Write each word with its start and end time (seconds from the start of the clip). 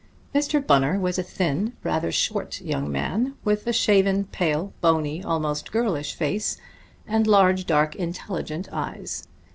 Mr. 0.33 0.65
Bunner 0.65 0.97
was 0.99 1.19
a 1.19 1.21
thin, 1.21 1.73
rather 1.83 2.11
short 2.11 2.59
young 2.59 2.91
man 2.91 3.35
with 3.43 3.67
a 3.67 3.71
shaven, 3.71 4.23
pale, 4.23 4.73
bony, 4.81 5.23
almost 5.23 5.71
girlish 5.71 6.15
face 6.15 6.57
and 7.05 7.27
large, 7.27 7.67
dark, 7.67 7.95
intelligent 7.95 8.67
eyes. 8.71 9.27